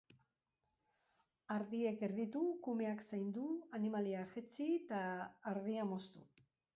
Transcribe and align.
Ardiek 1.55 1.99
erditu, 2.07 2.41
kumeak 2.67 3.03
zaindu, 3.09 3.43
animaliak 3.79 4.31
jetzi 4.39 4.67
eta 4.79 5.03
ardia 5.53 5.85
moztu. 5.91 6.23